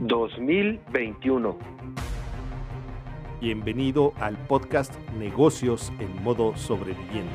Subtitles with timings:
[0.00, 1.58] 2021.
[3.38, 7.28] Bienvenido al podcast Negocios en modo sobreviviente.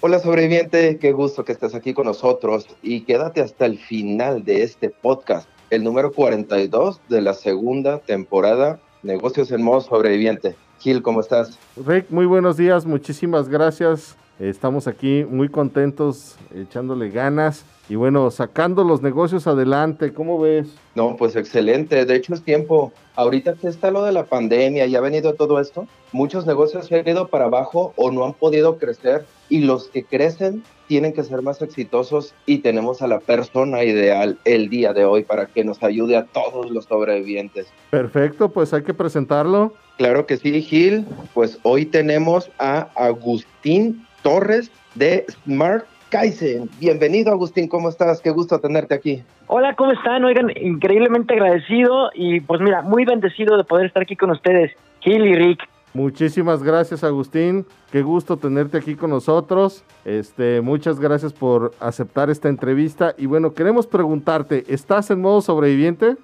[0.00, 4.62] Hola sobreviviente, qué gusto que estés aquí con nosotros y quédate hasta el final de
[4.62, 10.56] este podcast, el número 42 de la segunda temporada Negocios en modo sobreviviente.
[10.80, 11.58] Gil, ¿cómo estás?
[11.76, 14.16] Rick, muy buenos días, muchísimas gracias.
[14.40, 20.12] Estamos aquí muy contentos, echándole ganas y bueno, sacando los negocios adelante.
[20.12, 20.74] ¿Cómo ves?
[20.96, 22.04] No, pues excelente.
[22.04, 22.92] De hecho, es tiempo.
[23.14, 26.98] Ahorita que está lo de la pandemia y ha venido todo esto, muchos negocios se
[26.98, 31.22] han ido para abajo o no han podido crecer y los que crecen tienen que
[31.22, 35.62] ser más exitosos y tenemos a la persona ideal el día de hoy para que
[35.62, 37.68] nos ayude a todos los sobrevivientes.
[37.90, 39.74] Perfecto, pues hay que presentarlo.
[39.96, 41.06] Claro que sí, Gil.
[41.34, 46.70] Pues hoy tenemos a Agustín Torres de Smart Kaizen.
[46.80, 48.22] Bienvenido, Agustín, ¿cómo estás?
[48.22, 49.22] Qué gusto tenerte aquí.
[49.48, 50.24] Hola, ¿cómo están?
[50.24, 55.26] Oigan, increíblemente agradecido y pues mira, muy bendecido de poder estar aquí con ustedes, Gil
[55.26, 55.68] y Rick.
[55.92, 57.66] Muchísimas gracias, Agustín.
[57.92, 59.84] Qué gusto tenerte aquí con nosotros.
[60.06, 63.14] Este, muchas gracias por aceptar esta entrevista.
[63.18, 66.16] Y bueno, queremos preguntarte, ¿estás en modo sobreviviente?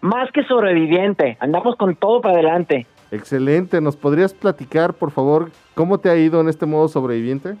[0.00, 2.86] Más que sobreviviente, andamos con todo para adelante.
[3.10, 3.80] Excelente.
[3.80, 7.54] ¿Nos podrías platicar, por favor, cómo te ha ido en este modo sobreviviente?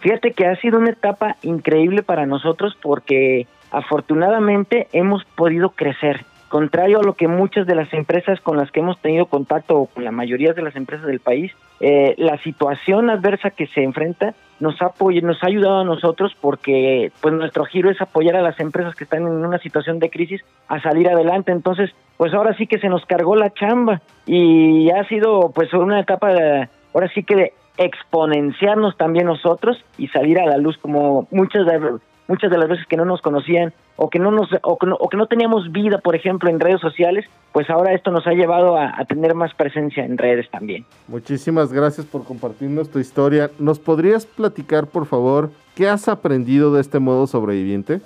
[0.00, 6.24] Fíjate que ha sido una etapa increíble para nosotros porque afortunadamente hemos podido crecer.
[6.50, 9.86] Contrario a lo que muchas de las empresas con las que hemos tenido contacto, o
[9.86, 14.34] con la mayoría de las empresas del país, eh, la situación adversa que se enfrenta
[14.58, 14.92] nos ha,
[15.22, 19.04] nos ha ayudado a nosotros porque pues nuestro giro es apoyar a las empresas que
[19.04, 21.52] están en una situación de crisis a salir adelante.
[21.52, 26.00] Entonces, pues ahora sí que se nos cargó la chamba y ha sido pues una
[26.00, 31.28] etapa, de, ahora sí que de exponenciarnos también nosotros y salir a la luz como
[31.30, 34.78] muchas de, muchas de las veces que no nos conocían o que no nos o
[34.78, 38.76] que no, teníamos vida, por ejemplo, en redes sociales, pues ahora esto nos ha llevado
[38.76, 40.86] a, a, tener más presencia en redes también.
[41.08, 43.50] Muchísimas gracias por compartirnos tu historia.
[43.58, 48.00] ¿Nos podrías platicar, por favor, qué has aprendido de este modo sobreviviente?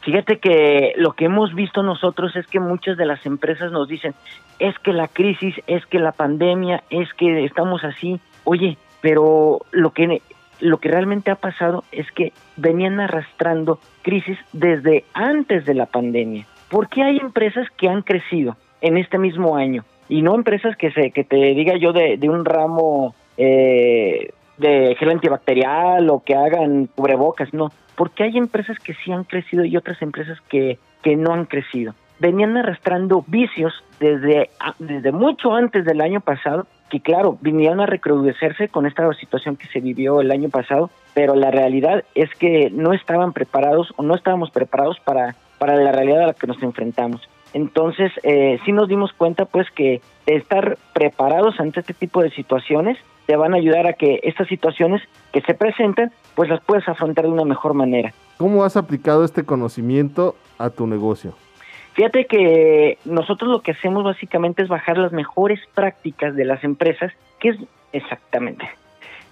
[0.00, 4.14] Fíjate que lo que hemos visto nosotros es que muchas de las empresas nos dicen,
[4.58, 8.20] es que la crisis, es que la pandemia, es que estamos así.
[8.42, 10.20] Oye, pero lo que
[10.62, 16.46] lo que realmente ha pasado es que venían arrastrando crisis desde antes de la pandemia.
[16.70, 19.84] ¿Por qué hay empresas que han crecido en este mismo año?
[20.08, 24.94] Y no empresas que se que te diga yo de, de un ramo eh, de
[24.98, 27.70] gel antibacterial o que hagan cubrebocas, no.
[27.96, 31.94] Porque hay empresas que sí han crecido y otras empresas que, que no han crecido.
[32.20, 38.68] Venían arrastrando vicios desde, desde mucho antes del año pasado que claro, vinieron a recrudecerse
[38.68, 42.92] con esta situación que se vivió el año pasado, pero la realidad es que no
[42.92, 47.26] estaban preparados o no estábamos preparados para, para la realidad a la que nos enfrentamos.
[47.54, 52.98] Entonces, eh, sí nos dimos cuenta pues que estar preparados ante este tipo de situaciones
[53.24, 55.00] te van a ayudar a que estas situaciones
[55.32, 58.12] que se presentan, pues las puedas afrontar de una mejor manera.
[58.36, 61.32] ¿Cómo has aplicado este conocimiento a tu negocio?
[61.94, 67.12] Fíjate que nosotros lo que hacemos básicamente es bajar las mejores prácticas de las empresas,
[67.38, 67.56] que es
[67.92, 68.68] exactamente.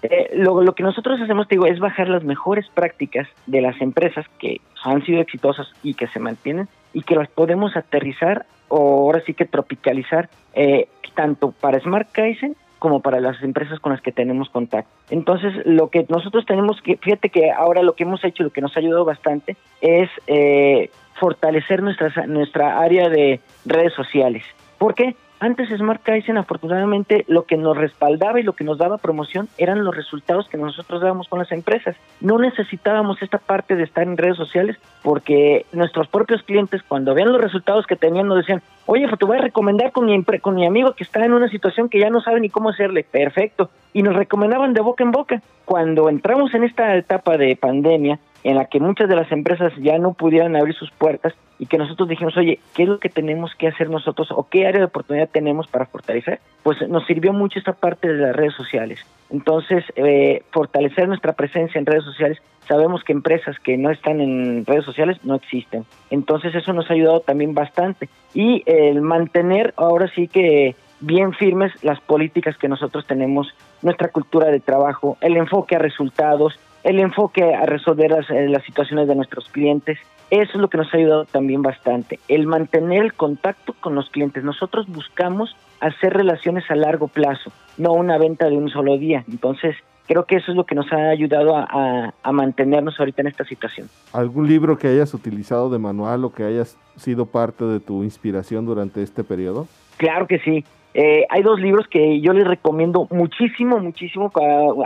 [0.02, 3.80] Eh, lo, lo, que nosotros hacemos, te digo, es bajar las mejores prácticas de las
[3.80, 8.78] empresas que han sido exitosas y que se mantienen y que las podemos aterrizar o
[8.78, 14.00] ahora sí que tropicalizar eh, tanto para Smart Kaizen como para las empresas con las
[14.00, 14.90] que tenemos contacto.
[15.10, 18.62] Entonces, lo que nosotros tenemos que, fíjate que ahora lo que hemos hecho, lo que
[18.62, 20.90] nos ha ayudado bastante, es eh,
[21.20, 24.42] fortalecer nuestra, nuestra área de redes sociales.
[24.78, 25.14] ¿Por qué?
[25.42, 29.82] Antes Smart Kaizen, afortunadamente, lo que nos respaldaba y lo que nos daba promoción eran
[29.84, 31.96] los resultados que nosotros dábamos con las empresas.
[32.20, 37.32] No necesitábamos esta parte de estar en redes sociales porque nuestros propios clientes, cuando vean
[37.32, 40.56] los resultados que tenían, nos decían, oye, pues te voy a recomendar con mi, con
[40.56, 43.02] mi amigo que está en una situación que ya no sabe ni cómo hacerle.
[43.04, 43.70] Perfecto.
[43.94, 45.40] Y nos recomendaban de boca en boca.
[45.64, 49.98] Cuando entramos en esta etapa de pandemia, en la que muchas de las empresas ya
[49.98, 53.54] no pudieran abrir sus puertas y que nosotros dijimos, oye, ¿qué es lo que tenemos
[53.54, 56.40] que hacer nosotros o qué área de oportunidad tenemos para fortalecer?
[56.62, 59.00] Pues nos sirvió mucho esta parte de las redes sociales.
[59.28, 64.64] Entonces, eh, fortalecer nuestra presencia en redes sociales, sabemos que empresas que no están en
[64.64, 65.84] redes sociales no existen.
[66.10, 68.08] Entonces, eso nos ha ayudado también bastante.
[68.32, 74.48] Y el mantener ahora sí que bien firmes las políticas que nosotros tenemos, nuestra cultura
[74.48, 79.14] de trabajo, el enfoque a resultados, el enfoque a resolver las, eh, las situaciones de
[79.14, 79.98] nuestros clientes
[80.30, 84.08] Eso es lo que nos ha ayudado también bastante, el mantener el contacto con los
[84.10, 84.44] clientes.
[84.44, 89.24] Nosotros buscamos hacer relaciones a largo plazo, no una venta de un solo día.
[89.28, 89.74] Entonces,
[90.10, 93.88] creo que eso es lo que nos ha ayudado a, mantenernos ahorita en esta situación.
[94.12, 98.66] ¿Algún libro que hayas utilizado de manual o que hayas sido parte de tu inspiración
[98.66, 99.68] durante este periodo?
[99.98, 100.64] Claro que sí.
[100.94, 104.32] Eh, hay dos libros que yo les recomiendo muchísimo, muchísimo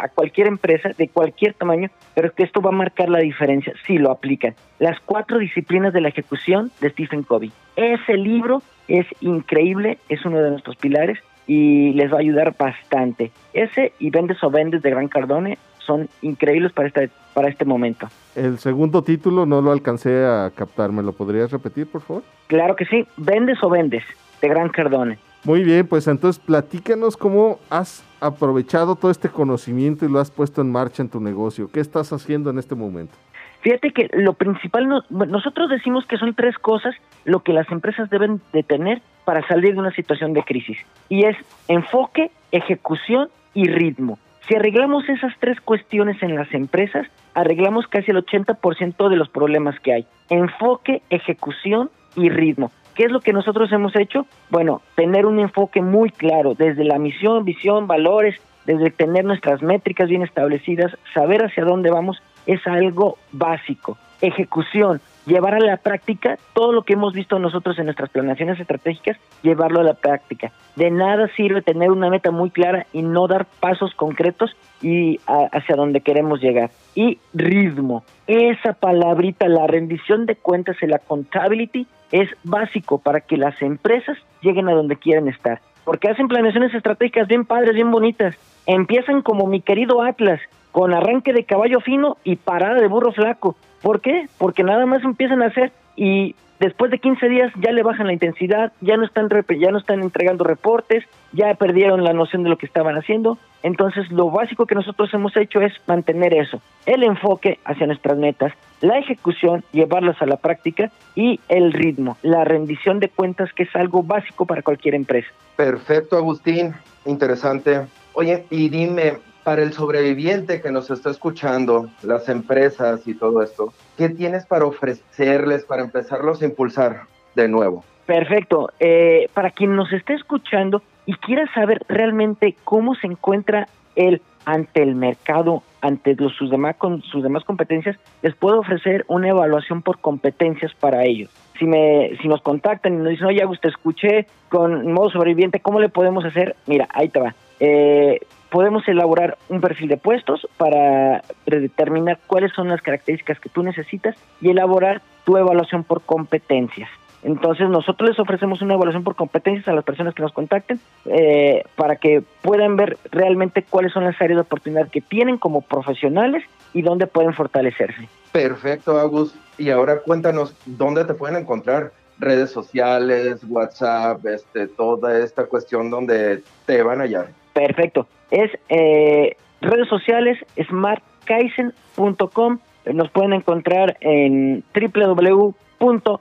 [0.00, 3.98] a, cualquier empresa de cualquier tamaño, pero que esto va a marcar la diferencia si
[3.98, 4.54] lo aplican.
[4.78, 7.52] Las cuatro disciplinas de la ejecución de Stephen Covey.
[7.76, 13.30] Ese libro es increíble, es uno de nuestros pilares y les va a ayudar bastante.
[13.52, 18.08] Ese y Vendes o Vendes de Gran Cardone son increíbles para este, para este momento.
[18.34, 22.22] El segundo título no lo alcancé a captar, ¿me lo podrías repetir, por favor?
[22.46, 24.04] Claro que sí, Vendes o Vendes
[24.40, 25.18] de Gran Cardone.
[25.44, 30.62] Muy bien, pues entonces platícanos cómo has aprovechado todo este conocimiento y lo has puesto
[30.62, 31.68] en marcha en tu negocio.
[31.70, 33.14] ¿Qué estás haciendo en este momento?
[33.60, 36.94] Fíjate que lo principal, nosotros decimos que son tres cosas
[37.26, 40.78] lo que las empresas deben de tener para salir de una situación de crisis.
[41.10, 41.36] Y es
[41.68, 44.18] enfoque, ejecución y ritmo.
[44.48, 49.78] Si arreglamos esas tres cuestiones en las empresas, arreglamos casi el 80% de los problemas
[49.80, 50.06] que hay.
[50.30, 52.70] Enfoque, ejecución y ritmo.
[52.94, 54.26] ¿Qué es lo que nosotros hemos hecho?
[54.50, 60.08] Bueno, tener un enfoque muy claro, desde la misión, visión, valores, desde tener nuestras métricas
[60.08, 63.98] bien establecidas, saber hacia dónde vamos, es algo básico.
[64.20, 69.18] Ejecución, llevar a la práctica todo lo que hemos visto nosotros en nuestras planeaciones estratégicas,
[69.42, 70.52] llevarlo a la práctica.
[70.76, 75.76] De nada sirve tener una meta muy clara y no dar pasos concretos y hacia
[75.76, 76.70] donde queremos llegar.
[76.94, 83.60] Y ritmo, esa palabrita, la rendición de cuentas la accountability es básico para que las
[83.60, 85.60] empresas lleguen a donde quieren estar.
[85.84, 88.36] Porque hacen planeaciones estratégicas bien padres, bien bonitas.
[88.66, 90.40] Empiezan como mi querido Atlas,
[90.70, 93.56] con arranque de caballo fino y parada de burro flaco.
[93.82, 94.28] ¿Por qué?
[94.38, 98.12] Porque nada más empiezan a hacer y después de 15 días ya le bajan la
[98.12, 102.56] intensidad, ya no están ya no están entregando reportes, ya perdieron la noción de lo
[102.56, 103.38] que estaban haciendo.
[103.62, 108.52] Entonces, lo básico que nosotros hemos hecho es mantener eso, el enfoque hacia nuestras metas,
[108.80, 113.74] la ejecución, llevarlas a la práctica y el ritmo, la rendición de cuentas que es
[113.74, 115.28] algo básico para cualquier empresa.
[115.56, 116.74] Perfecto, Agustín,
[117.06, 117.86] interesante.
[118.12, 119.14] Oye, y dime,
[119.44, 124.64] para el sobreviviente que nos está escuchando, las empresas y todo esto, ¿qué tienes para
[124.64, 127.02] ofrecerles, para empezarlos a impulsar
[127.34, 127.84] de nuevo?
[128.06, 128.70] Perfecto.
[128.80, 134.82] Eh, para quien nos esté escuchando y quiera saber realmente cómo se encuentra él ante
[134.82, 139.82] el mercado, ante los, sus, demás, con, sus demás competencias, les puedo ofrecer una evaluación
[139.82, 141.30] por competencias para ellos.
[141.58, 145.80] Si, me, si nos contactan y nos dicen, oye, usted escuché con modo sobreviviente, ¿cómo
[145.80, 146.56] le podemos hacer?
[146.66, 147.34] Mira, ahí te va.
[147.60, 148.20] Eh,
[148.54, 154.14] podemos elaborar un perfil de puestos para determinar cuáles son las características que tú necesitas
[154.40, 156.88] y elaborar tu evaluación por competencias.
[157.24, 161.64] Entonces nosotros les ofrecemos una evaluación por competencias a las personas que nos contacten eh,
[161.74, 166.44] para que puedan ver realmente cuáles son las áreas de oportunidad que tienen como profesionales
[166.72, 168.08] y dónde pueden fortalecerse.
[168.30, 169.34] Perfecto, Agus.
[169.58, 171.90] Y ahora cuéntanos dónde te pueden encontrar
[172.20, 177.30] redes sociales, WhatsApp, este, toda esta cuestión donde te van a hallar.
[177.52, 178.06] Perfecto.
[178.34, 182.58] Es eh, redes sociales smartkaizen.com.
[182.92, 186.16] Nos pueden encontrar en www.smart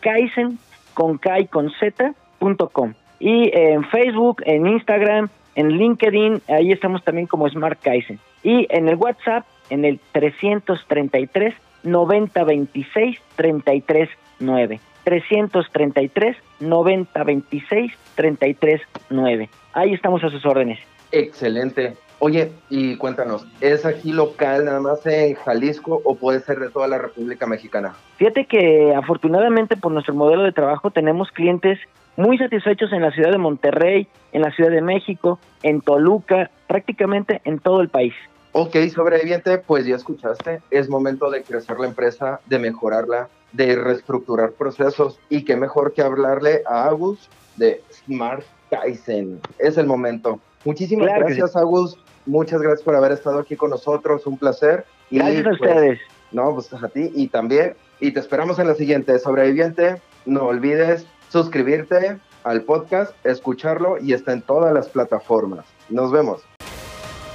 [0.00, 0.58] Kaizen
[0.94, 2.94] con K con Z.com.
[3.20, 8.18] Y en Facebook, en Instagram, en LinkedIn, ahí estamos también como Smart Kaizen.
[8.42, 14.80] Y en el WhatsApp, en el 333 9026 339.
[15.04, 19.50] 333 9026 339.
[19.74, 20.78] Ahí estamos a sus órdenes.
[21.14, 21.96] Excelente.
[22.18, 26.88] Oye, y cuéntanos, ¿es aquí local nada más en Jalisco o puede ser de toda
[26.88, 27.94] la República Mexicana?
[28.16, 31.78] Fíjate que afortunadamente por nuestro modelo de trabajo tenemos clientes
[32.16, 37.40] muy satisfechos en la ciudad de Monterrey, en la ciudad de México, en Toluca, prácticamente
[37.44, 38.14] en todo el país.
[38.50, 44.52] Ok, sobreviviente, pues ya escuchaste, es momento de crecer la empresa, de mejorarla, de reestructurar
[44.52, 49.40] procesos y qué mejor que hablarle a Agus de Smart Kaizen.
[49.58, 50.40] Es el momento.
[50.64, 51.98] Muchísimas gracias, Agus.
[52.26, 54.26] Muchas gracias por haber estado aquí con nosotros.
[54.26, 54.84] Un placer.
[55.10, 56.00] Y, gracias a pues, ustedes.
[56.32, 57.76] No, pues a ti y también.
[58.00, 59.18] Y te esperamos en la siguiente.
[59.18, 65.64] Sobreviviente, no olvides suscribirte al podcast, escucharlo y está en todas las plataformas.
[65.88, 66.42] Nos vemos.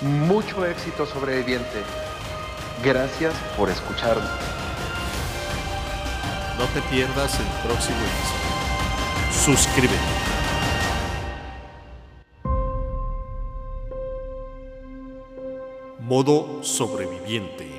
[0.02, 1.80] Mucho éxito, sobreviviente.
[2.84, 4.30] Gracias por escucharnos.
[6.58, 9.56] No te pierdas el próximo episodio.
[9.56, 10.29] Suscríbete.
[16.10, 17.79] Modo sobreviviente.